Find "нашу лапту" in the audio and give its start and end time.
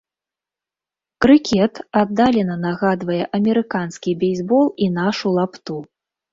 4.99-5.75